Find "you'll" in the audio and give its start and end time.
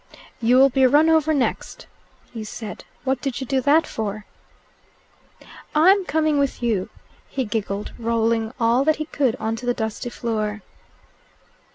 0.41-0.69